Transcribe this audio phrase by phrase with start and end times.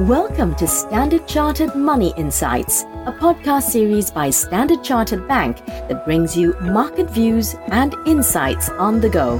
[0.00, 6.36] Welcome to Standard Chartered Money Insights, a podcast series by Standard Chartered Bank that brings
[6.36, 9.38] you market views and insights on the go.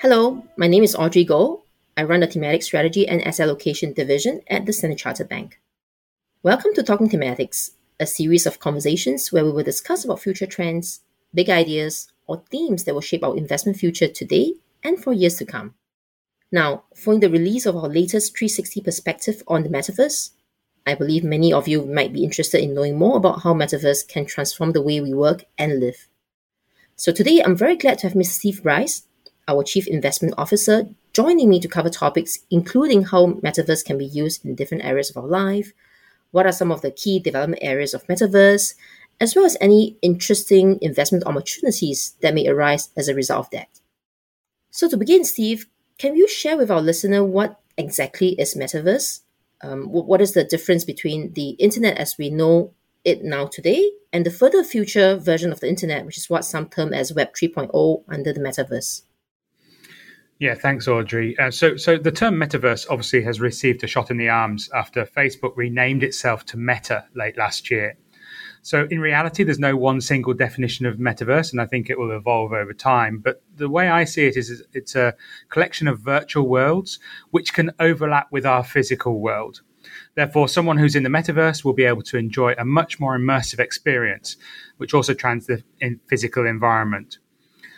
[0.00, 1.62] Hello, my name is Audrey Goh.
[1.96, 5.60] I run the Thematic Strategy and Asset Allocation Division at the Standard Chartered Bank.
[6.42, 7.70] Welcome to Talking Thematics,
[8.00, 11.02] a series of conversations where we will discuss about future trends,
[11.32, 15.44] big ideas, or themes that will shape our investment future today and for years to
[15.44, 15.74] come.
[16.52, 20.30] Now, following the release of our latest 360 perspective on the metaverse,
[20.86, 24.26] I believe many of you might be interested in knowing more about how metaverse can
[24.26, 26.08] transform the way we work and live.
[26.96, 28.32] So today, I'm very glad to have Mr.
[28.32, 29.02] Steve Brice,
[29.46, 34.44] our Chief Investment Officer, joining me to cover topics including how metaverse can be used
[34.44, 35.72] in different areas of our life,
[36.30, 38.74] what are some of the key development areas of metaverse,
[39.20, 43.68] as well as any interesting investment opportunities that may arise as a result of that.
[44.70, 45.66] So to begin, Steve,
[46.00, 49.20] can you share with our listener what exactly is metaverse?
[49.60, 52.72] Um, what is the difference between the internet as we know
[53.04, 56.70] it now today and the further future version of the internet, which is what some
[56.70, 59.02] term as Web 3.0 under the metaverse?
[60.38, 61.38] Yeah, thanks, Audrey.
[61.38, 65.04] Uh, so, so the term metaverse obviously has received a shot in the arms after
[65.04, 67.98] Facebook renamed itself to Meta late last year.
[68.62, 72.10] So, in reality, there's no one single definition of metaverse, and I think it will
[72.10, 73.18] evolve over time.
[73.18, 75.14] But the way I see it is, it's a
[75.48, 76.98] collection of virtual worlds
[77.30, 79.62] which can overlap with our physical world.
[80.14, 83.60] Therefore, someone who's in the metaverse will be able to enjoy a much more immersive
[83.60, 84.36] experience,
[84.76, 87.18] which also translates in physical environment.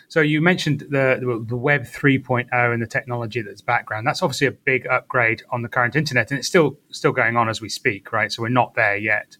[0.09, 4.05] So you mentioned the the Web 3.0 and the technology that's background.
[4.05, 7.49] That's obviously a big upgrade on the current internet, and it's still still going on
[7.49, 8.31] as we speak, right?
[8.31, 9.37] So we're not there yet.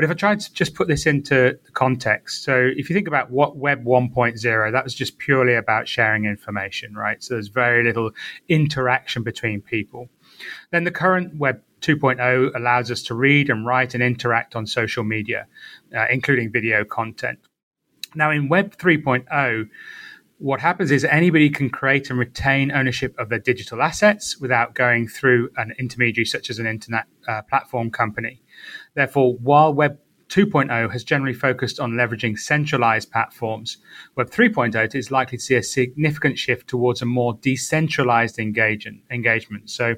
[0.00, 3.30] But if I tried to just put this into context, so if you think about
[3.30, 7.22] what Web 1.0, that was just purely about sharing information, right?
[7.22, 8.12] So there's very little
[8.48, 10.08] interaction between people.
[10.70, 15.04] Then the current Web 2.0 allows us to read and write and interact on social
[15.04, 15.46] media,
[15.94, 17.38] uh, including video content.
[18.14, 19.68] Now, in Web 3.0,
[20.38, 25.08] what happens is anybody can create and retain ownership of their digital assets without going
[25.08, 28.40] through an intermediary such as an internet uh, platform company.
[28.94, 29.98] Therefore, while Web
[30.30, 33.78] 2.0 has generally focused on leveraging centralized platforms,
[34.16, 39.02] Web 3.0 is likely to see a significant shift towards a more decentralized engagement.
[39.10, 39.70] engagement.
[39.70, 39.96] So,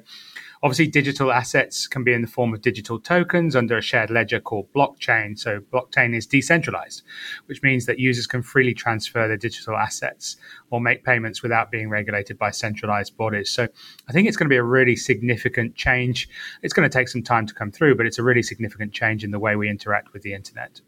[0.63, 4.39] Obviously, digital assets can be in the form of digital tokens under a shared ledger
[4.39, 5.37] called blockchain.
[5.37, 7.03] So, blockchain is decentralized,
[7.47, 10.37] which means that users can freely transfer their digital assets
[10.69, 13.49] or make payments without being regulated by centralized bodies.
[13.49, 13.67] So,
[14.07, 16.29] I think it's going to be a really significant change.
[16.61, 19.25] It's going to take some time to come through, but it's a really significant change
[19.25, 20.79] in the way we interact with the internet.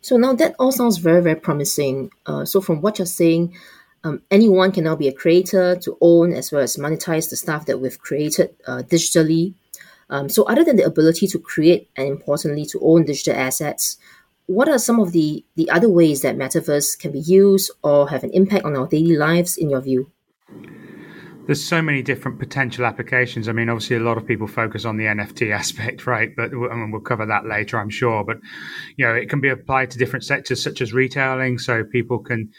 [0.00, 2.12] So, now that all sounds very, very promising.
[2.24, 3.54] Uh, so, from what you're saying,
[4.02, 7.66] um, anyone can now be a creator to own as well as monetize the stuff
[7.66, 9.54] that we've created uh, digitally.
[10.08, 13.98] Um, so, other than the ability to create and importantly to own digital assets,
[14.46, 18.24] what are some of the, the other ways that metaverse can be used or have
[18.24, 20.10] an impact on our daily lives in your view?
[21.46, 23.48] There's so many different potential applications.
[23.48, 26.34] I mean, obviously, a lot of people focus on the NFT aspect, right?
[26.34, 28.24] But I mean, we'll cover that later, I'm sure.
[28.24, 28.38] But
[28.96, 32.52] you know, it can be applied to different sectors such as retailing, so people can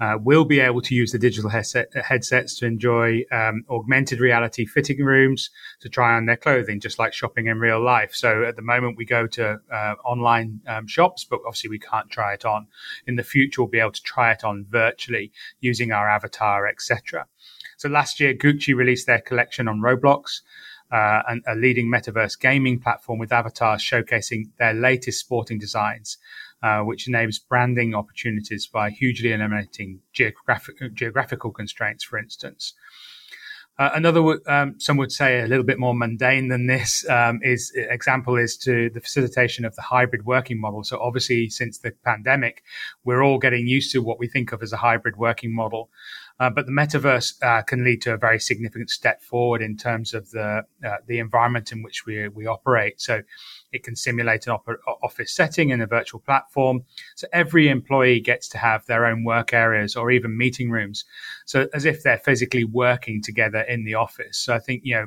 [0.00, 4.64] uh, will be able to use the digital headset, headsets to enjoy um, augmented reality
[4.64, 5.50] fitting rooms
[5.80, 8.14] to try on their clothing, just like shopping in real life.
[8.14, 12.08] So at the moment, we go to uh, online um, shops, but obviously we can't
[12.10, 12.68] try it on.
[13.06, 17.26] In the future, we'll be able to try it on virtually using our avatar, etc.
[17.76, 20.42] So last year, Gucci released their collection on Roblox.
[20.90, 26.16] Uh, a leading metaverse gaming platform with avatars showcasing their latest sporting designs.
[26.60, 32.74] Uh, which enables branding opportunities by hugely eliminating geographic, geographical constraints, for instance.
[33.78, 37.72] Uh, another, um, some would say, a little bit more mundane than this um, is
[37.76, 40.82] example is to the facilitation of the hybrid working model.
[40.82, 42.64] So obviously, since the pandemic,
[43.04, 45.90] we're all getting used to what we think of as a hybrid working model.
[46.40, 50.12] Uh, but the metaverse uh, can lead to a very significant step forward in terms
[50.12, 53.00] of the uh, the environment in which we we operate.
[53.00, 53.22] So
[53.72, 54.68] it can simulate an op-
[55.02, 56.82] office setting in a virtual platform.
[57.16, 61.04] So every employee gets to have their own work areas or even meeting rooms.
[61.46, 64.38] So as if they're physically working together in the office.
[64.38, 65.06] So I think you know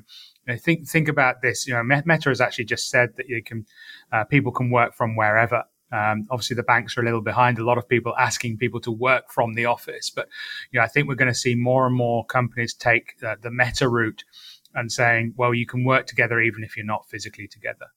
[0.57, 1.67] think think about this.
[1.67, 3.65] You know, Meta has actually just said that you can
[4.11, 5.63] uh, people can work from wherever.
[5.91, 7.59] Um, obviously, the banks are a little behind.
[7.59, 10.27] A lot of people asking people to work from the office, but
[10.71, 13.51] you know, I think we're going to see more and more companies take uh, the
[13.51, 14.23] meta route
[14.73, 17.87] and saying, "Well, you can work together even if you're not physically together."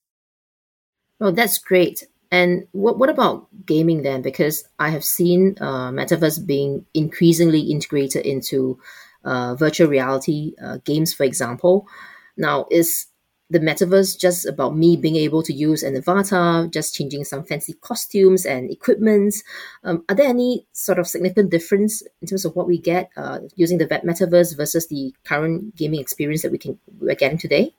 [1.25, 2.06] Oh, that's great.
[2.31, 4.21] And what what about gaming then?
[4.21, 8.79] Because I have seen uh, metaverse being increasingly integrated into
[9.25, 11.88] uh, virtual reality uh, games, for example.
[12.37, 13.06] Now, is
[13.49, 17.73] the metaverse just about me being able to use an avatar, just changing some fancy
[17.81, 19.43] costumes and equipments?
[19.82, 23.38] Um, are there any sort of significant difference in terms of what we get uh,
[23.56, 27.75] using the metaverse versus the current gaming experience that we can we're getting today?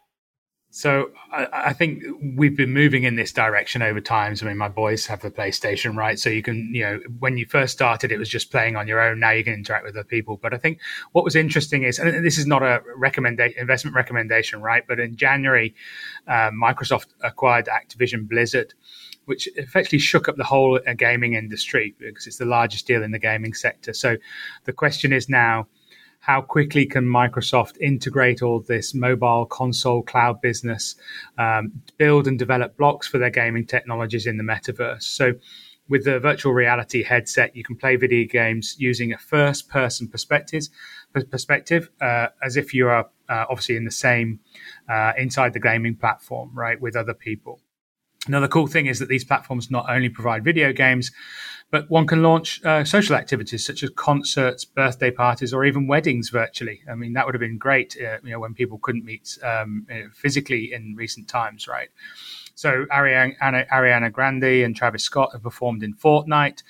[0.76, 2.04] So I, I, think
[2.36, 4.36] we've been moving in this direction over time.
[4.36, 6.20] So, I mean, my boys have the PlayStation, right?
[6.20, 9.00] So you can, you know, when you first started, it was just playing on your
[9.00, 9.22] own.
[9.22, 10.36] Now you can interact with other people.
[10.36, 10.82] But I think
[11.14, 14.84] what was interesting is, and this is not a recommendation, investment recommendation, right?
[14.86, 15.74] But in January,
[16.28, 18.74] uh, Microsoft acquired Activision Blizzard,
[19.28, 23.12] which effectively shook up the whole uh, gaming industry because it's the largest deal in
[23.12, 23.94] the gaming sector.
[23.94, 24.18] So
[24.66, 25.68] the question is now
[26.26, 30.96] how quickly can Microsoft integrate all this mobile console cloud business,
[31.38, 35.04] um, build and develop blocks for their gaming technologies in the metaverse?
[35.04, 35.34] So,
[35.88, 40.64] with the virtual reality headset, you can play video games using a first person perspective,
[41.30, 44.40] perspective uh, as if you are uh, obviously in the same
[44.90, 47.60] uh, inside the gaming platform, right, with other people.
[48.28, 51.12] Now, the cool thing is that these platforms not only provide video games,
[51.72, 56.30] but one can launch uh, social activities such as concerts, birthday parties, or even weddings
[56.30, 56.82] virtually.
[56.90, 59.86] I mean, that would have been great, uh, you know, when people couldn't meet um,
[59.92, 61.90] uh, physically in recent times, right?
[62.56, 66.64] So Ariana, Ariana Grande and Travis Scott have performed in Fortnite,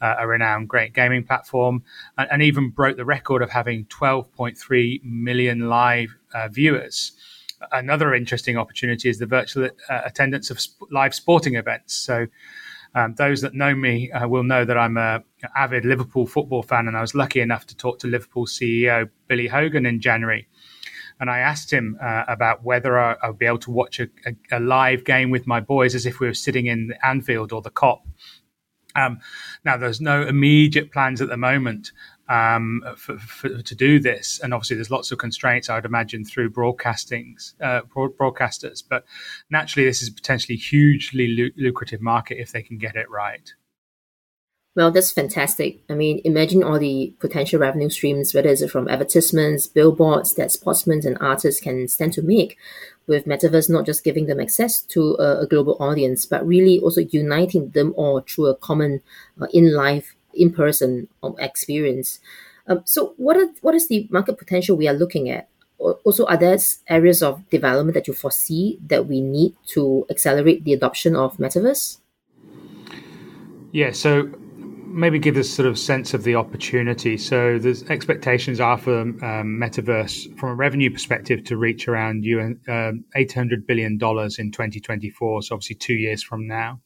[0.00, 1.82] uh, a renowned great gaming platform,
[2.16, 7.12] and, and, even broke the record of having 12.3 million live uh, viewers
[7.70, 11.94] another interesting opportunity is the virtual uh, attendance of sp- live sporting events.
[11.94, 12.26] So
[12.94, 15.22] um, those that know me uh, will know that I'm a
[15.56, 19.46] avid Liverpool football fan, and I was lucky enough to talk to Liverpool CEO Billy
[19.46, 20.48] Hogan in January.
[21.20, 24.58] And I asked him uh, about whether I, would be able to watch a, a,
[24.58, 27.70] a, live game with my boys as if we were sitting in Anfield or the
[27.70, 28.00] Kop.
[28.96, 29.20] Um,
[29.64, 31.92] now, there's no immediate plans at the moment,
[32.28, 34.40] um, for, for, to do this.
[34.42, 38.82] And obviously, there's lots of constraints, I would imagine, through broadcastings, uh, broadcasters.
[38.88, 39.04] But
[39.50, 43.52] naturally, this is potentially hugely lucrative market if they can get it right.
[44.74, 45.82] Well, that's fantastic.
[45.90, 51.06] I mean, imagine all the potential revenue streams, whether it's from advertisements, billboards that sportsmen
[51.06, 52.56] and artists can stand to make,
[53.06, 57.02] with Metaverse not just giving them access to a, a global audience, but really also
[57.02, 59.02] uniting them all through a common
[59.42, 61.08] uh, in life in person
[61.38, 62.20] experience.
[62.66, 65.48] Um, so, what are, what is the market potential we are looking at?
[65.78, 66.58] Also, are there
[66.88, 71.98] areas of development that you foresee that we need to accelerate the adoption of metaverse?
[73.72, 74.30] Yeah, so
[74.92, 77.16] maybe give us sort of sense of the opportunity.
[77.16, 82.24] So, the expectations are for um, metaverse from a revenue perspective to reach around
[82.68, 85.42] um, $800 billion in 2024.
[85.42, 86.80] So, obviously, two years from now.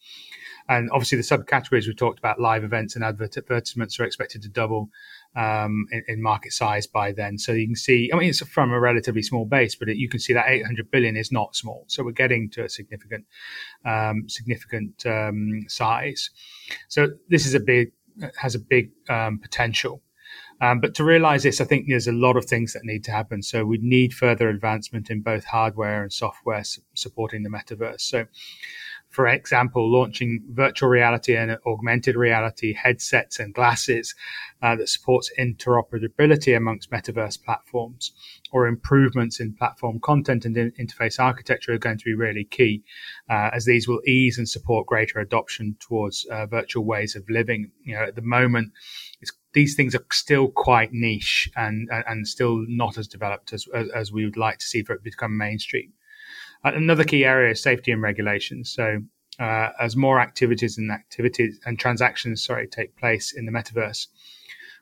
[0.69, 4.91] And obviously, the subcategories we talked about, live events and advertisements, are expected to double
[5.37, 7.39] um, in, in, market size by then.
[7.39, 10.09] So you can see, I mean, it's from a relatively small base, but it, you
[10.09, 11.85] can see that 800 billion is not small.
[11.87, 13.27] So we're getting to a significant,
[13.85, 16.31] um, significant um, size.
[16.89, 17.93] So this is a big,
[18.39, 20.03] has a big um, potential.
[20.61, 23.11] Um, but to realize this, I think there's a lot of things that need to
[23.11, 23.43] happen.
[23.43, 28.01] So we need further advancement in both hardware and software su- supporting the metaverse.
[28.01, 28.25] So
[29.11, 34.15] for example, launching virtual reality and augmented reality headsets and glasses
[34.63, 38.13] uh, that supports interoperability amongst metaverse platforms,
[38.53, 42.83] or improvements in platform content and in- interface architecture are going to be really key,
[43.31, 47.71] uh, as these will ease and support greater adoption towards uh, virtual ways of living.
[47.85, 48.73] You know, at the moment,
[49.57, 54.13] these things are still quite niche and, and, still not as developed as, as, as
[54.13, 55.95] we would like to see for it to become mainstream.
[56.65, 58.65] Uh, another key area is safety and regulation.
[58.65, 58.99] So,
[59.39, 64.07] uh, as more activities and activities and transactions, sorry, take place in the metaverse,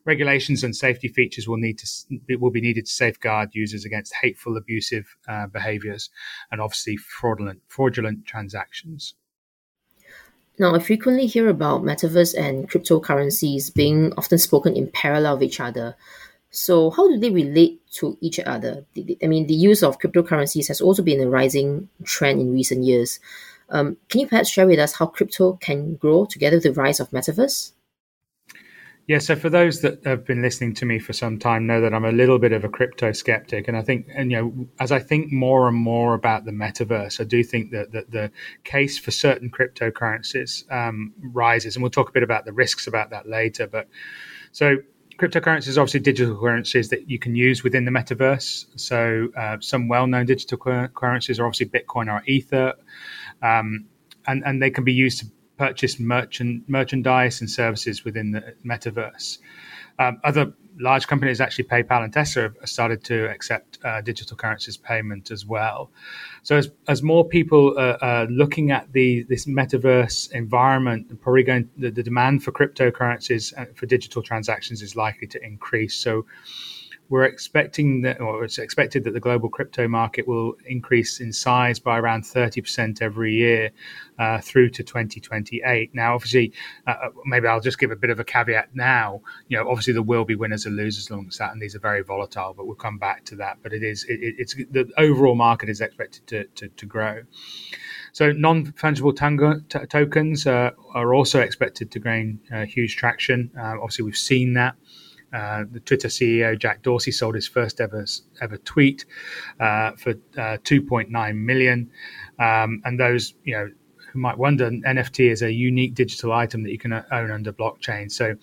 [0.05, 4.57] regulations and safety features will need to will be needed to safeguard users against hateful,
[4.57, 6.11] abusive uh, behaviors,
[6.51, 9.15] and obviously fraudulent fraudulent transactions.
[10.59, 15.59] Now, I frequently hear about metaverse and cryptocurrencies being often spoken in parallel of each
[15.59, 15.97] other.
[16.55, 18.87] So, how do they relate to each other?
[19.23, 23.19] I mean, the use of cryptocurrencies has also been a rising trend in recent years.
[23.71, 27.01] Um, can you perhaps share with us how crypto can grow together with the rise
[27.01, 27.73] of metaverse?
[29.09, 31.93] Yeah, so for those that have been listening to me for some time know that
[31.93, 34.93] I'm a little bit of a crypto skeptic, and I think, and you know, as
[34.93, 38.31] I think more and more about the metaverse, I do think that, that the
[38.63, 43.11] case for certain cryptocurrencies um, rises, and we'll talk a bit about the risks about
[43.11, 43.67] that later.
[43.67, 43.89] But
[44.53, 44.79] so
[45.19, 48.67] cryptocurrencies obviously digital currencies that you can use within the metaverse.
[48.77, 52.75] So uh, some well-known digital currencies are obviously Bitcoin or Ether,
[53.43, 53.87] um,
[54.27, 59.39] and and they can be used to purchase merchant merchandise and services within the metaverse.
[59.99, 64.77] Um, other large companies, actually PayPal and Tesla, have started to accept uh, digital currencies
[64.77, 65.91] payment as well.
[66.43, 71.69] So as, as more people are, are looking at the this metaverse environment, probably going
[71.77, 75.95] the, the demand for cryptocurrencies uh, for digital transactions is likely to increase.
[75.95, 76.27] So
[77.09, 81.79] we're expecting that, or it's expected that the global crypto market will increase in size
[81.79, 83.71] by around 30% every year
[84.19, 85.95] uh, through to 2028.
[85.95, 86.53] Now, obviously,
[86.87, 89.21] uh, uh, maybe I'll just give a bit of a caveat now.
[89.49, 92.03] You know, obviously there will be winners and losers along that, and these are very
[92.03, 93.59] volatile, but we'll come back to that.
[93.63, 97.23] But it is, it, it's the overall market is expected to, to, to grow.
[98.13, 103.51] So non-fungible t- tokens uh, are also expected to gain uh, huge traction.
[103.59, 104.77] Uh, obviously, we've seen that.
[105.35, 108.07] Uh, the Twitter CEO Jack Dorsey sold his first ever
[108.41, 109.05] ever tweet
[109.59, 111.91] uh, for uh, 2.9 million,
[112.39, 113.71] um, and those you know
[114.13, 118.11] who might wonder, NFT is a unique digital item that you can own under blockchain.
[118.11, 118.37] So.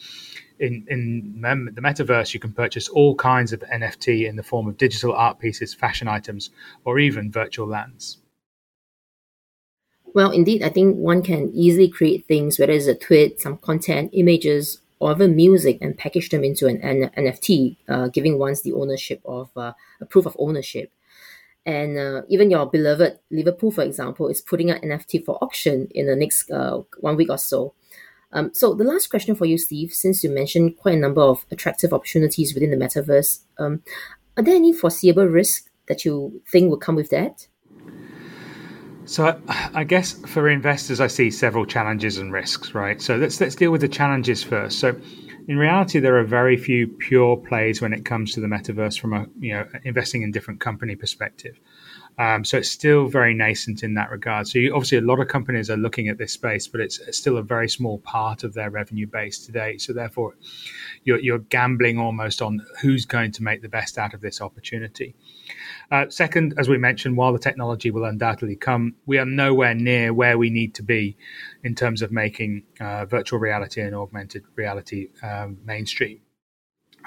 [0.59, 4.77] In, in the metaverse, you can purchase all kinds of NFT in the form of
[4.77, 6.51] digital art pieces, fashion items,
[6.85, 8.19] or even virtual lands.
[10.13, 14.11] Well, indeed, I think one can easily create things, whether it's a tweet, some content,
[14.13, 18.73] images, or even music and package them into an N- NFT, uh, giving ones the
[18.73, 20.91] ownership of uh, a proof of ownership.
[21.65, 26.05] And uh, even your beloved Liverpool, for example, is putting an NFT for auction in
[26.05, 27.73] the next uh, one week or so.
[28.31, 31.45] Um, so the last question for you, Steve, since you mentioned quite a number of
[31.49, 33.81] attractive opportunities within the metaverse, um,
[34.37, 37.47] are there any foreseeable risks that you think will come with that?
[39.05, 43.01] So I guess for investors, I see several challenges and risks, right?
[43.01, 44.79] So let's let's deal with the challenges first.
[44.79, 44.95] So
[45.47, 49.13] in reality, there are very few pure plays when it comes to the metaverse from
[49.13, 51.59] a you know investing in different company perspective.
[52.21, 54.47] Um, so it's still very nascent in that regard.
[54.47, 57.37] So you, obviously, a lot of companies are looking at this space, but it's, still
[57.37, 59.79] a very small part of their revenue base today.
[59.79, 60.35] So therefore,
[61.03, 65.15] you're, you're gambling almost on who's going to make the best out of this opportunity.
[65.91, 70.13] Uh, second, as we mentioned, while the technology will undoubtedly come, we are nowhere near
[70.13, 71.17] where we need to be
[71.63, 76.21] in terms of making uh, virtual reality and augmented reality um, mainstream.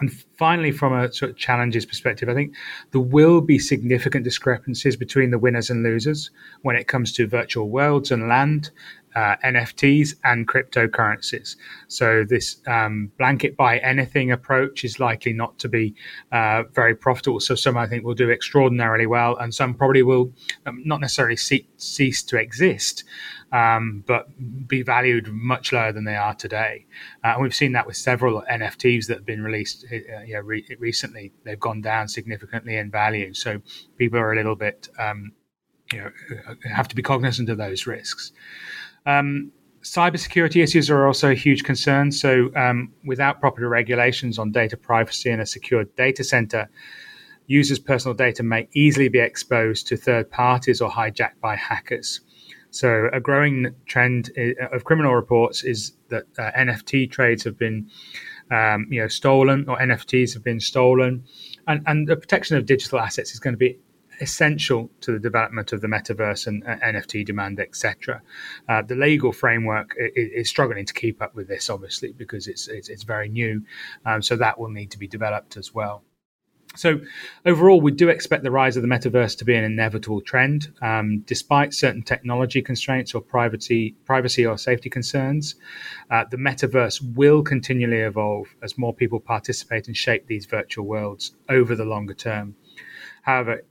[0.01, 2.55] And finally, from a sort of challenges perspective, I think
[2.91, 6.31] there will be significant discrepancies between the winners and losers
[6.63, 8.71] when it comes to virtual worlds and land,
[9.15, 11.57] uh, NFTs, and cryptocurrencies.
[11.89, 15.95] So, this um, blanket buy anything approach is likely not to be
[16.33, 17.41] uh, very profitable.
[17.41, 20.33] So, some I think will do extraordinarily well, and some probably will
[20.67, 23.05] um, not necessarily ce- cease to exist
[23.55, 24.27] um, but
[24.67, 26.87] be valued much lower than they are today.
[27.23, 31.33] Uh, and we've seen that with several NFTs that have been released uh, re- recently.
[31.45, 33.33] They've gone down significantly in value.
[33.33, 33.63] So
[33.97, 35.33] people are a little bit, um,
[35.93, 36.11] you know,
[36.75, 38.33] have to be cognizant of those risks.
[39.07, 42.11] Um, cybersecurity issues are also a huge concern.
[42.11, 46.69] So, um, without proper regulations on data privacy in a secure data center,
[47.47, 52.21] users' personal data may easily be exposed to third parties or hijacked by hackers.
[52.71, 54.31] So, a growing trend
[54.73, 57.89] of criminal reports is that uh, NFT trades have been,
[58.51, 61.25] um, you know, stolen or NFTs have been stolen,
[61.69, 63.79] and and the protection of digital assets is going to be
[64.21, 68.23] essential to the development of the metaverse and uh, NFT demand, etc.
[68.69, 72.69] Uh, the legal framework is, is, struggling to keep up with this, obviously, because it's
[72.69, 73.63] it's, it's very new,
[74.07, 76.03] um, so that will need to be developed as well.
[76.77, 77.01] So,
[77.47, 81.21] overall, we do expect the rise of the metaverse to be an inevitable trend, um,
[81.21, 85.55] despite certain technology constraints or privacy, privacy or safety concerns.
[86.11, 91.37] Uh, the metaverse will continually evolve as more people participate and shape these virtual worlds
[91.49, 92.57] over the longer term.
[93.23, 93.63] However,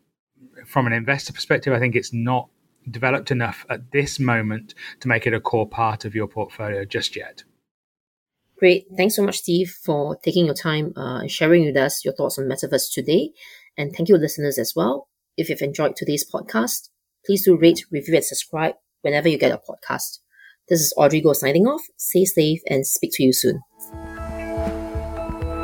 [0.65, 2.49] from an investor perspective, I think it's not
[2.89, 7.15] developed enough at this moment to make it a core part of your portfolio just
[7.15, 7.43] yet.
[8.57, 8.85] Great.
[8.95, 12.37] Thanks so much, Steve, for taking your time uh, and sharing with us your thoughts
[12.37, 13.31] on Metaverse today.
[13.77, 15.07] And thank you, listeners, as well.
[15.35, 16.89] If you've enjoyed today's podcast,
[17.25, 20.19] please do rate, review, and subscribe whenever you get a podcast.
[20.69, 21.81] This is Audrey Goh signing off.
[21.97, 23.59] Stay safe and speak to you soon.